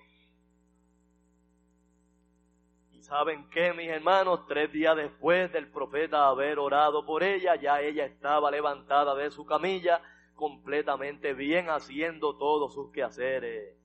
[2.91, 4.45] ¿Y saben qué, mis hermanos?
[4.49, 9.45] Tres días después del profeta haber orado por ella, ya ella estaba levantada de su
[9.45, 10.01] camilla,
[10.35, 13.77] completamente bien, haciendo todos sus quehaceres.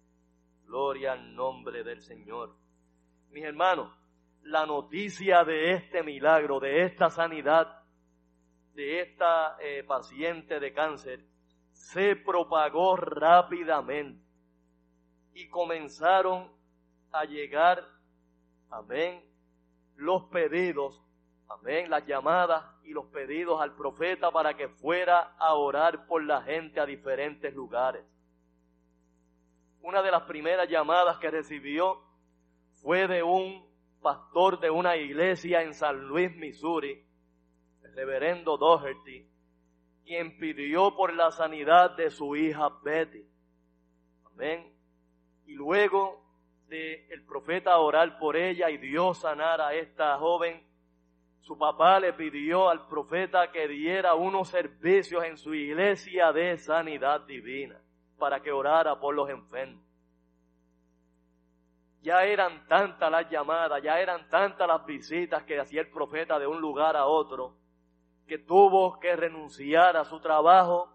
[0.65, 2.57] Gloria al nombre del Señor.
[3.31, 3.97] Mis hermanos,
[4.43, 7.86] la noticia de este milagro, de esta sanidad,
[8.77, 11.25] de esta eh, paciente de cáncer,
[11.73, 14.23] se propagó rápidamente
[15.33, 16.53] y comenzaron
[17.11, 17.83] a llegar,
[18.71, 19.25] amén,
[19.97, 21.03] los pedidos,
[21.49, 26.43] amén, las llamadas y los pedidos al profeta para que fuera a orar por la
[26.43, 28.05] gente a diferentes lugares.
[29.81, 32.03] Una de las primeras llamadas que recibió
[32.75, 33.67] fue de un
[34.03, 37.06] pastor de una iglesia en San Luis, Missouri,
[37.97, 39.27] reverendo Doherty,
[40.05, 43.25] quien pidió por la sanidad de su hija Betty.
[44.27, 44.71] Amén.
[45.47, 46.23] Y luego
[46.69, 50.63] de el profeta orar por ella y Dios sanar a esta joven,
[51.41, 57.23] su papá le pidió al profeta que diera unos servicios en su iglesia de sanidad
[57.23, 57.81] divina
[58.19, 59.83] para que orara por los enfermos.
[62.03, 66.47] Ya eran tantas las llamadas, ya eran tantas las visitas que hacía el profeta de
[66.47, 67.57] un lugar a otro,
[68.27, 70.93] que tuvo que renunciar a su trabajo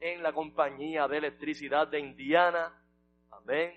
[0.00, 2.72] en la compañía de electricidad de Indiana,
[3.30, 3.72] amén,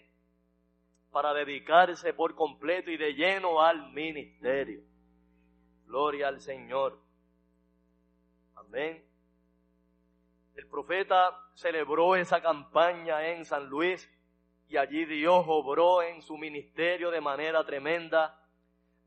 [1.11, 4.81] para dedicarse por completo y de lleno al ministerio.
[5.85, 6.99] Gloria al Señor.
[8.55, 9.03] Amén.
[10.55, 14.09] El profeta celebró esa campaña en San Luis
[14.67, 18.39] y allí Dios obró en su ministerio de manera tremenda,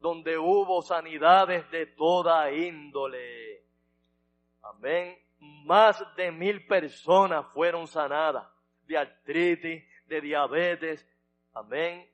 [0.01, 3.51] donde hubo sanidades de toda índole.
[4.83, 5.16] Amén.
[5.64, 8.45] Más de mil personas fueron sanadas
[8.89, 11.09] de artritis, de diabetes,
[11.55, 12.11] amén,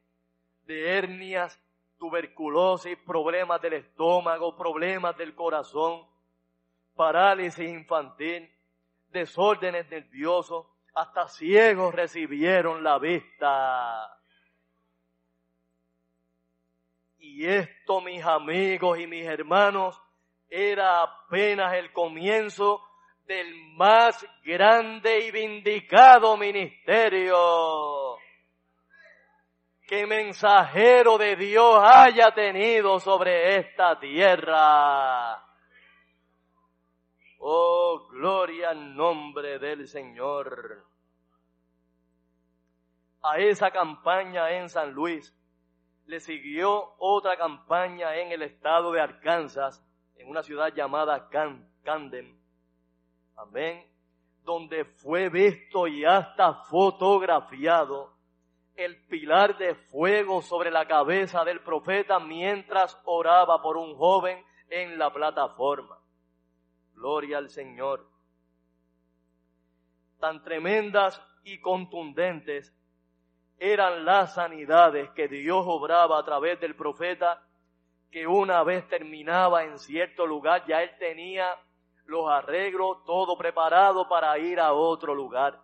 [0.65, 1.59] de hernias,
[1.99, 6.07] tuberculosis, problemas del estómago, problemas del corazón,
[6.95, 8.55] parálisis infantil,
[9.13, 14.15] desórdenes nerviosos, hasta ciegos recibieron la vista.
[17.19, 19.99] Y esto, mis amigos y mis hermanos,
[20.49, 22.83] era apenas el comienzo
[23.27, 28.19] del más grande y vindicado ministerio
[29.89, 35.43] que mensajero de Dios haya tenido sobre esta tierra.
[37.39, 40.85] Oh, gloria al nombre del Señor.
[43.23, 45.35] A esa campaña en San Luis
[46.05, 49.83] le siguió otra campaña en el estado de Arkansas,
[50.19, 51.29] en una ciudad llamada
[51.83, 52.39] Camden.
[53.37, 53.87] Amén.
[54.43, 58.13] Donde fue visto y hasta fotografiado
[58.75, 64.99] el pilar de fuego sobre la cabeza del profeta mientras oraba por un joven en
[64.99, 65.99] la plataforma.
[66.95, 68.09] Gloria al Señor.
[70.21, 72.73] Tan tremendas y contundentes
[73.59, 77.43] eran las sanidades que Dios obraba a través del profeta,
[78.11, 81.57] que una vez terminaba en cierto lugar, ya él tenía
[82.07, 85.61] los arreglos, todo preparado para ir a otro lugar.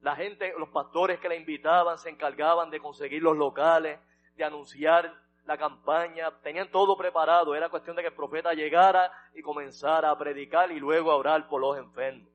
[0.00, 3.98] La gente, los pastores que le invitaban se encargaban de conseguir los locales,
[4.36, 5.14] de anunciar
[5.44, 10.18] la campaña, tenían todo preparado, era cuestión de que el profeta llegara y comenzara a
[10.18, 12.28] predicar y luego a orar por los enfermos.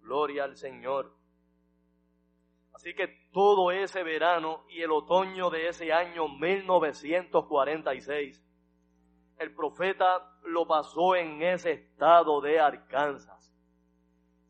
[0.00, 1.19] Gloria al Señor.
[2.80, 8.42] Así que todo ese verano y el otoño de ese año 1946,
[9.36, 13.54] el profeta lo pasó en ese estado de Arkansas.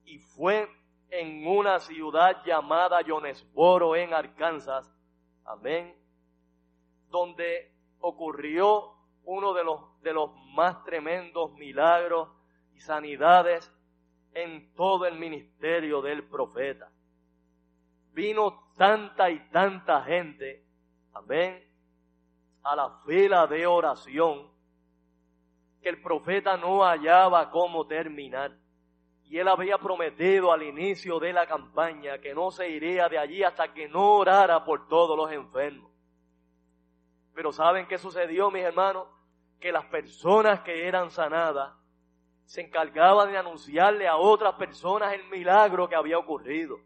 [0.04, 0.68] Y fue
[1.08, 4.94] en una ciudad llamada Jonesboro en Arkansas.
[5.44, 5.96] Amén
[7.08, 12.28] donde ocurrió uno de los, de los más tremendos milagros
[12.76, 13.74] y sanidades
[14.34, 16.92] en todo el ministerio del profeta.
[18.12, 20.64] Vino tanta y tanta gente,
[21.12, 21.64] amén,
[22.62, 24.50] a la fila de oración,
[25.82, 28.56] que el profeta no hallaba cómo terminar.
[29.24, 33.44] Y él había prometido al inicio de la campaña que no se iría de allí
[33.44, 35.90] hasta que no orara por todos los enfermos.
[37.32, 39.06] Pero ¿saben qué sucedió, mis hermanos?
[39.60, 41.72] Que las personas que eran sanadas
[42.44, 46.80] se encargaban de anunciarle a otras personas el milagro que había ocurrido.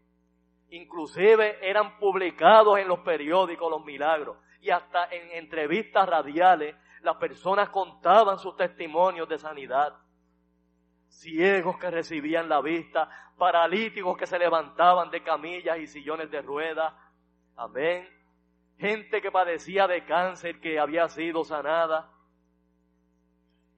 [0.69, 7.69] Inclusive eran publicados en los periódicos los milagros y hasta en entrevistas radiales las personas
[7.69, 9.95] contaban sus testimonios de sanidad.
[11.07, 16.93] Ciegos que recibían la vista, paralíticos que se levantaban de camillas y sillones de ruedas.
[17.55, 18.09] Amén.
[18.79, 22.11] Gente que padecía de cáncer que había sido sanada.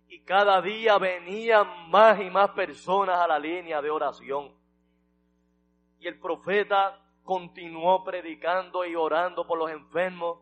[0.07, 4.56] Y cada día venían más y más personas a la línea de oración.
[6.07, 10.39] El profeta continuó predicando y orando por los enfermos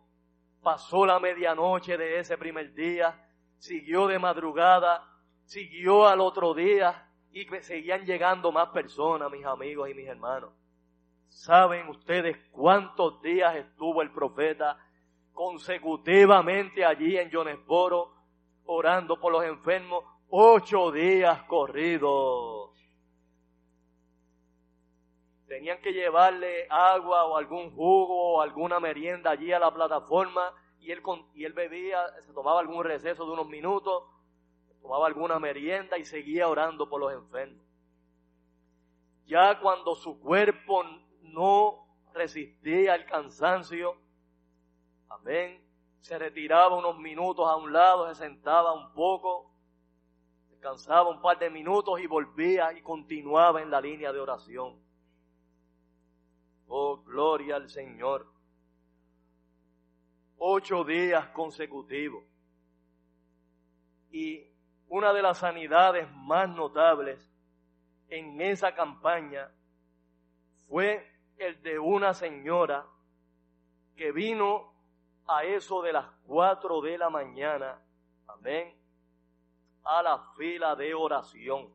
[0.62, 5.04] pasó la medianoche de ese primer día, siguió de madrugada,
[5.44, 10.52] siguió al otro día y seguían llegando más personas, mis amigos y mis hermanos.
[11.30, 14.78] ¿Saben ustedes cuántos días estuvo el profeta
[15.34, 18.14] consecutivamente allí en Jonesboro
[18.66, 20.04] orando por los enfermos?
[20.30, 22.75] Ocho días corridos.
[25.48, 30.92] Tenían que llevarle agua o algún jugo o alguna merienda allí a la plataforma y
[30.92, 31.02] él,
[31.34, 34.04] y él bebía, se tomaba algún receso de unos minutos,
[34.82, 37.64] tomaba alguna merienda y seguía orando por los enfermos.
[39.26, 40.84] Ya cuando su cuerpo
[41.22, 43.98] no resistía el cansancio,
[45.10, 45.64] amén,
[46.02, 49.52] se retiraba unos minutos a un lado, se sentaba un poco,
[50.50, 54.85] descansaba un par de minutos y volvía y continuaba en la línea de oración.
[56.68, 58.28] Oh, gloria al Señor.
[60.38, 62.24] Ocho días consecutivos.
[64.12, 64.44] Y
[64.88, 67.32] una de las sanidades más notables
[68.10, 69.52] en esa campaña
[70.68, 71.06] fue
[71.38, 72.86] el de una señora
[73.96, 74.74] que vino
[75.28, 77.82] a eso de las cuatro de la mañana,
[78.28, 78.76] amén,
[79.84, 81.74] a la fila de oración.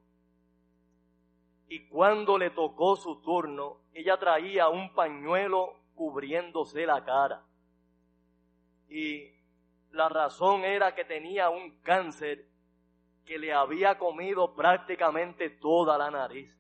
[1.71, 7.45] Y cuando le tocó su turno, ella traía un pañuelo cubriéndose la cara.
[8.89, 9.33] Y
[9.93, 12.45] la razón era que tenía un cáncer
[13.25, 16.53] que le había comido prácticamente toda la nariz.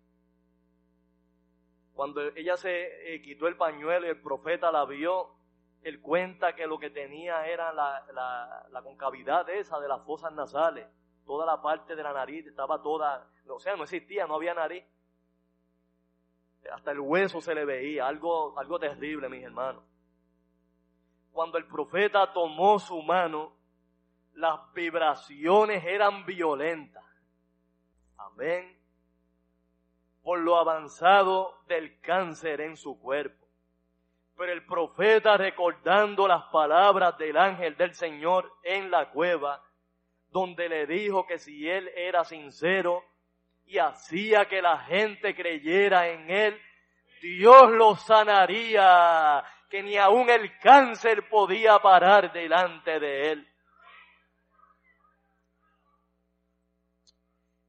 [1.93, 5.35] Cuando ella se eh, quitó el pañuelo y el profeta la vio,
[5.83, 10.33] él cuenta que lo que tenía era la, la, la, concavidad esa de las fosas
[10.33, 10.87] nasales.
[11.27, 14.85] Toda la parte de la nariz estaba toda, o sea, no existía, no había nariz
[16.73, 19.83] hasta el hueso se le veía, algo, algo terrible, mis hermanos.
[21.33, 23.57] Cuando el profeta tomó su mano,
[24.35, 27.05] las vibraciones eran violentas.
[28.17, 28.79] Amén.
[30.23, 33.47] Por lo avanzado del cáncer en su cuerpo.
[34.37, 39.63] Pero el profeta recordando las palabras del ángel del Señor en la cueva,
[40.31, 43.05] donde le dijo que si él era sincero,
[43.71, 46.61] y hacía que la gente creyera en él,
[47.23, 53.49] Dios lo sanaría, que ni aun el cáncer podía parar delante de él.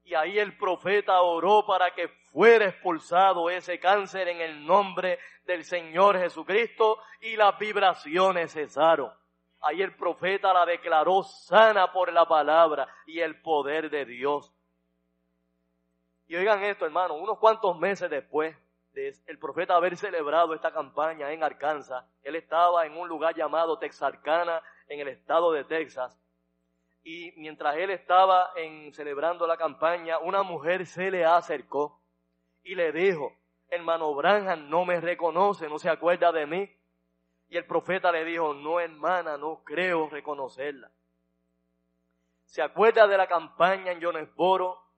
[0.04, 5.64] Y ahí el profeta oró para que fuera expulsado ese cáncer en el nombre del
[5.64, 9.12] Señor Jesucristo y las vibraciones cesaron.
[9.62, 14.52] Ahí el profeta la declaró sana por la palabra y el poder de Dios.
[16.32, 18.56] Y oigan esto, hermano, unos cuantos meses después
[18.94, 23.78] de el profeta haber celebrado esta campaña en Arkansas, él estaba en un lugar llamado
[23.78, 26.18] Texarkana, en el estado de Texas.
[27.04, 32.00] Y mientras él estaba en, celebrando la campaña, una mujer se le acercó
[32.64, 33.34] y le dijo,
[33.68, 36.72] hermano Branham no me reconoce, no se acuerda de mí.
[37.50, 40.92] Y el profeta le dijo, no hermana, no creo reconocerla.
[42.46, 44.91] ¿Se acuerda de la campaña en Jonesboro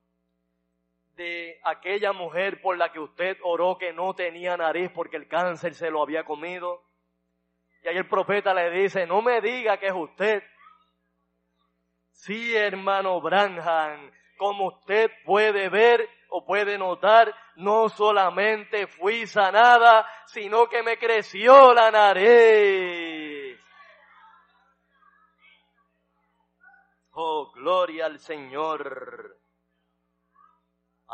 [1.15, 5.73] de aquella mujer por la que usted oró que no tenía nariz porque el cáncer
[5.75, 6.83] se lo había comido.
[7.83, 10.43] Y ahí el profeta le dice, no me diga que es usted.
[12.11, 20.67] Sí, hermano Branham, como usted puede ver o puede notar, no solamente fui sanada, sino
[20.67, 23.59] que me creció la nariz.
[27.11, 29.42] Oh, gloria al Señor.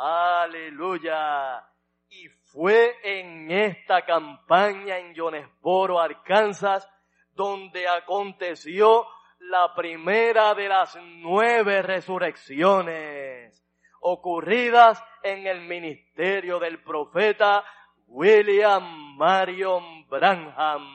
[0.02, 1.62] Aleluya.
[2.08, 6.90] Y fue en esta campaña en Jonesboro, Arkansas,
[7.34, 9.06] donde aconteció
[9.40, 13.66] la primera de las nueve resurrecciones.
[14.02, 17.66] ocurridas en el ministerio del profeta
[18.08, 20.88] William Marion Branham.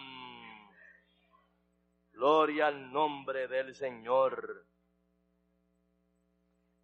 [2.13, 4.65] Gloria al nombre del Señor.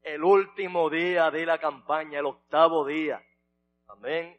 [0.03, 3.23] El último día de la campaña, el octavo día.
[3.89, 4.39] Amén.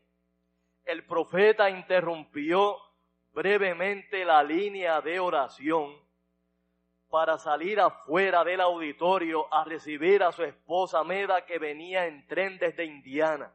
[0.86, 2.78] El profeta interrumpió
[3.34, 5.96] brevemente la línea de oración
[7.10, 12.58] para salir afuera del auditorio a recibir a su esposa Meda que venía en tren
[12.58, 13.54] desde Indiana.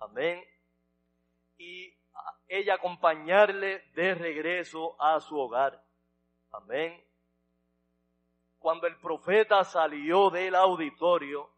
[0.00, 0.44] Amén.
[1.56, 1.94] Y
[2.48, 5.82] ella acompañarle de regreso a su hogar.
[6.50, 7.07] Amén.
[8.58, 11.50] Cuando el profeta salió del auditorio,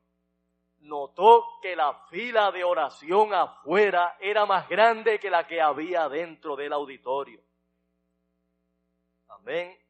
[0.81, 6.57] notó que la fila de oración afuera era más grande que la que había dentro
[6.57, 7.41] del auditorio.
[9.29, 9.81] Amén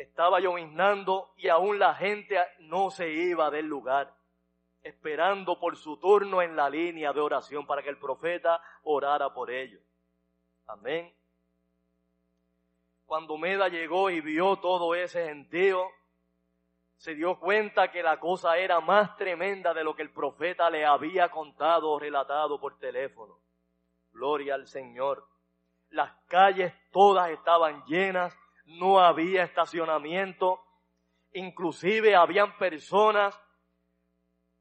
[0.00, 4.14] estaba lloviznando y aún la gente no se iba del lugar,
[4.82, 9.50] esperando por su turno en la línea de oración para que el profeta orara por
[9.50, 9.82] ellos.
[10.66, 11.12] Amén.
[13.10, 15.84] Cuando Meda llegó y vio todo ese gentío,
[16.96, 20.86] se dio cuenta que la cosa era más tremenda de lo que el profeta le
[20.86, 23.36] había contado o relatado por teléfono.
[24.12, 25.26] Gloria al Señor.
[25.88, 28.32] Las calles todas estaban llenas
[28.64, 30.60] no había estacionamiento,
[31.32, 33.36] inclusive habían personas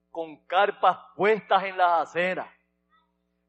[0.10, 2.52] con carpas puestas en las aceras,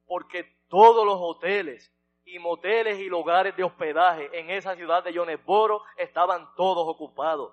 [0.07, 1.91] porque todos los hoteles
[2.33, 7.53] y moteles y lugares de hospedaje en esa ciudad de Jonesboro estaban todos ocupados.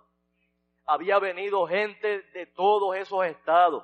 [0.85, 3.83] Había venido gente de todos esos estados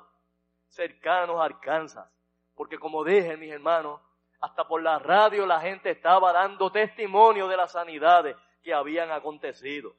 [0.68, 2.08] cercanos a Arkansas,
[2.54, 4.00] porque como dije, mis hermanos,
[4.40, 9.94] hasta por la radio la gente estaba dando testimonio de las sanidades que habían acontecido.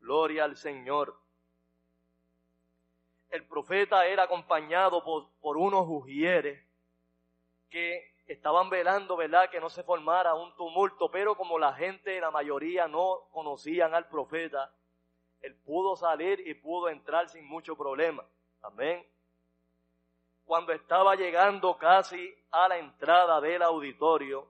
[0.00, 1.18] Gloria al Señor.
[3.30, 6.64] El profeta era acompañado por, unos ujieres
[7.68, 12.30] que estaban velando, ¿verdad?, que no se formara un tumulto, pero como la gente, la
[12.30, 14.70] mayoría no conocían al profeta,
[15.40, 18.24] él pudo salir y pudo entrar sin mucho problema.
[18.62, 19.04] Amén.
[20.44, 24.48] Cuando estaba llegando casi a la entrada del auditorio,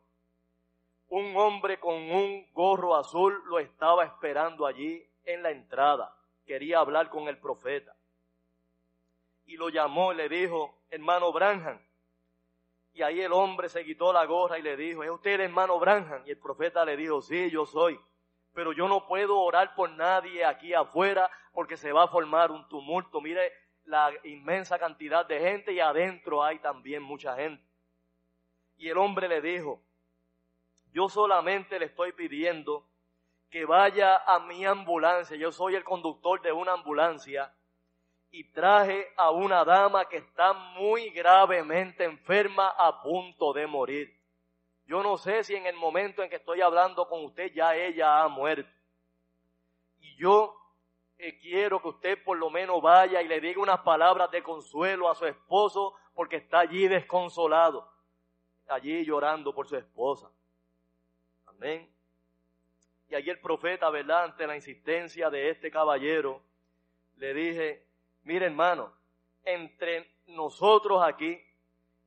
[1.09, 6.15] un hombre con un gorro azul lo estaba esperando allí en la entrada.
[6.47, 7.95] Quería hablar con el profeta.
[9.47, 11.88] Y lo llamó y le dijo, hermano Branham.
[12.99, 15.79] Y ahí el hombre se quitó la gorra y le dijo, ¿es usted el hermano
[15.79, 16.21] Branham?
[16.27, 17.97] Y el profeta le dijo, sí, yo soy.
[18.53, 22.69] Pero yo no puedo orar por nadie aquí afuera porque se va a formar un
[22.69, 23.21] tumulto.
[23.21, 23.53] Mire
[23.85, 27.63] la inmensa cantidad de gente y adentro hay también mucha gente.
[28.79, 29.81] Y el hombre le dijo,
[30.93, 32.85] yo solamente le estoy pidiendo
[33.49, 35.37] que vaya a mi ambulancia.
[35.37, 37.55] Yo soy el conductor de una ambulancia
[38.31, 44.15] y traje a una dama que está muy gravemente enferma a punto de morir.
[44.87, 48.23] Yo no sé si en el momento en que estoy hablando con usted ya ella
[48.23, 48.71] ha muerto.
[50.01, 50.55] Y yo
[51.19, 55.11] eh, quiero que usted por lo menos vaya y le diga unas palabras de consuelo
[55.11, 57.91] a su esposo porque está allí desconsolado,
[58.69, 60.31] allí llorando por su esposa.
[61.47, 61.91] Amén.
[63.09, 64.25] Y allí el profeta, ¿verdad?
[64.25, 66.43] Ante la insistencia de este caballero,
[67.17, 67.88] le dije,
[68.29, 68.93] mire hermano,
[69.43, 71.41] entre nosotros aquí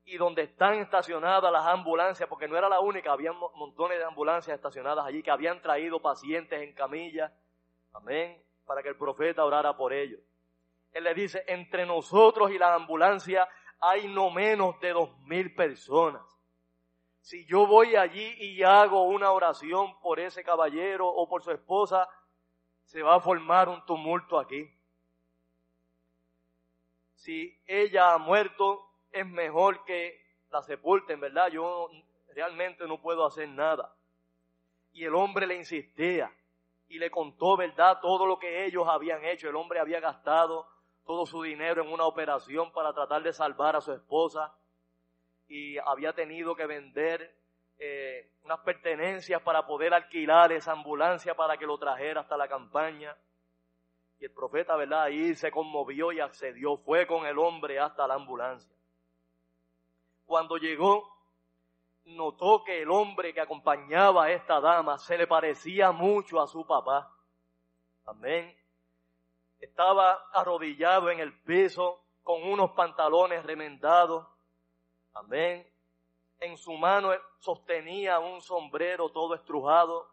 [0.06, 4.54] y donde están estacionadas las ambulancias, porque no era la única, había montones de ambulancias
[4.54, 7.34] estacionadas allí que habían traído pacientes en camilla,
[7.94, 10.20] amén, para que el profeta orara por ellos.
[10.94, 13.50] Él le dice, entre nosotros y la ambulancia
[13.80, 16.22] hay no menos de dos mil personas.
[17.22, 22.08] Si yo voy allí y hago una oración por ese caballero o por su esposa,
[22.84, 24.72] se va a formar un tumulto aquí.
[27.22, 30.20] Si ella ha muerto, es mejor que
[30.50, 31.50] la sepulten, ¿verdad?
[31.50, 31.88] Yo
[32.34, 33.94] realmente no puedo hacer nada.
[34.92, 36.36] Y el hombre le insistía
[36.88, 38.00] y le contó, ¿verdad?
[38.02, 39.48] Todo lo que ellos habían hecho.
[39.48, 40.68] El hombre había gastado
[41.06, 44.56] todo su dinero en una operación para tratar de salvar a su esposa
[45.48, 47.38] y había tenido que vender
[47.78, 53.16] eh, unas pertenencias para poder alquilar esa ambulancia para que lo trajera hasta la campaña.
[54.22, 55.04] Y el profeta, ¿verdad?
[55.04, 58.74] Ahí se conmovió y accedió, fue con el hombre hasta la ambulancia.
[60.26, 61.14] Cuando llegó,
[62.06, 66.66] notó que el hombre que acompañaba a esta dama se le parecía mucho a su
[66.66, 67.14] papá.
[68.06, 68.56] Amén.
[69.60, 74.26] Estaba arrodillado en el piso con unos pantalones remendados
[75.14, 75.68] Amén.
[76.40, 80.10] En su mano sostenía un sombrero todo estrujado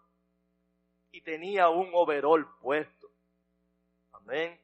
[1.13, 2.98] y tenía un overol puesto.
[4.29, 4.61] Amén.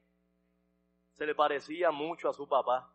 [1.16, 2.86] se le parecía mucho a su papá.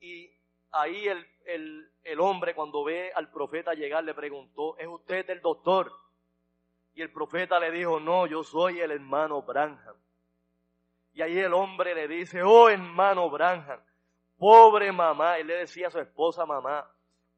[0.00, 0.28] Y
[0.72, 5.40] ahí el, el, el hombre cuando ve al profeta llegar le preguntó, ¿es usted el
[5.40, 5.92] doctor?
[6.94, 9.94] Y el profeta le dijo, no, yo soy el hermano Branham.
[11.12, 13.80] Y ahí el hombre le dice, oh hermano Branham,
[14.36, 16.90] pobre mamá, él le decía a su esposa mamá,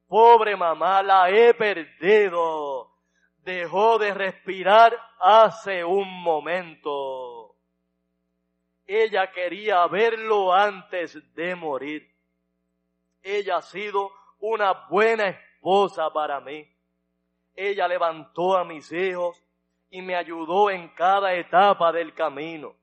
[0.09, 2.91] pobre mamá, la he perdido.
[3.39, 7.42] Dejó de respirar hace un momento.
[8.87, 12.11] Ella quería verlo antes de morir.
[13.23, 14.11] Ella ha sido
[14.41, 16.69] una buena esposa para mí.
[17.55, 19.43] Ella levantó a mis hijos
[19.91, 22.75] y me ayudó en cada etapa del camino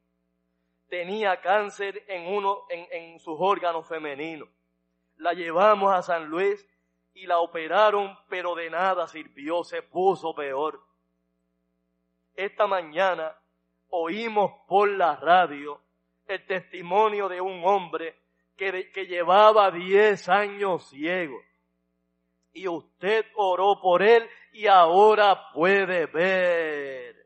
[0.89, 4.49] tenía cáncer en uno, en, en sus órganos femeninos.
[5.17, 6.67] La llevamos a San Luis
[7.13, 10.81] y la operaron, pero de nada sirvió, se puso peor.
[12.35, 13.35] Esta mañana
[13.89, 15.81] oímos por la radio
[16.29, 18.15] el testimonio de un hombre
[18.55, 21.41] que, llevaba 10 años ciego.
[22.53, 27.19] Y usted oró por él y ahora puede ver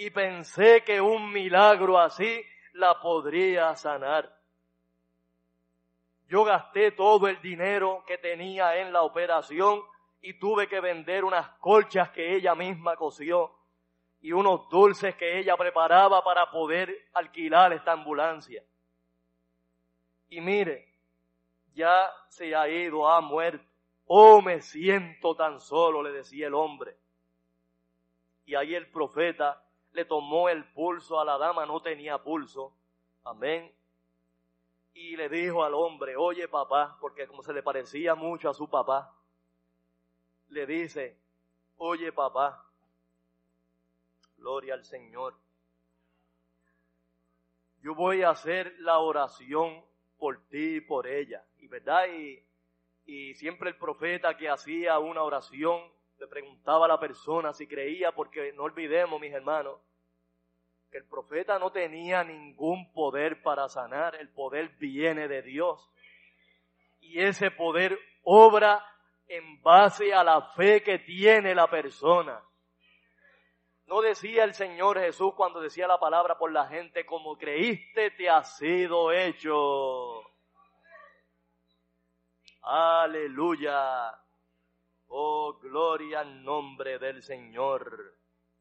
[0.00, 2.42] y pensé que un milagro así
[2.72, 4.34] la podría sanar.
[6.26, 9.82] Yo gasté todo el dinero que tenía en la operación
[10.22, 13.59] y tuve que vender unas colchas que ella misma cosió
[14.22, 18.62] y unos dulces que ella preparaba para poder alquilar esta ambulancia.
[20.28, 20.94] Y mire,
[21.74, 23.64] ya se ha ido, ha muerto.
[24.06, 26.96] Oh, me siento tan solo, le decía el hombre.
[28.44, 32.74] Y ahí el profeta le tomó el pulso a la dama, no tenía pulso.
[33.24, 33.72] Amén.
[34.92, 38.68] Y le dijo al hombre, oye papá, porque como se le parecía mucho a su
[38.68, 39.14] papá,
[40.48, 41.16] le dice,
[41.76, 42.69] oye papá,
[44.40, 45.34] gloria al Señor,
[47.82, 49.84] yo voy a hacer la oración
[50.18, 51.44] por ti y por ella.
[51.58, 52.42] Y verdad, y,
[53.06, 55.80] y siempre el profeta que hacía una oración
[56.18, 59.80] le preguntaba a la persona si creía, porque no olvidemos, mis hermanos,
[60.90, 65.90] que el profeta no tenía ningún poder para sanar, el poder viene de Dios.
[67.00, 68.84] Y ese poder obra
[69.28, 72.42] en base a la fe que tiene la persona.
[73.90, 78.30] No decía el Señor Jesús cuando decía la palabra por la gente, como creíste te
[78.30, 80.22] ha sido hecho.
[82.62, 84.12] Aleluya.
[85.08, 88.16] Oh, gloria al nombre del Señor.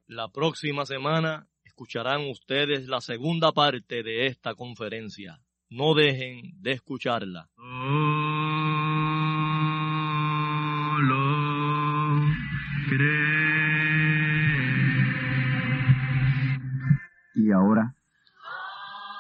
[0.08, 5.40] La próxima semana escucharán ustedes la segunda parte de esta conferencia.
[5.70, 7.52] No dejen de escucharla.
[7.56, 8.29] Y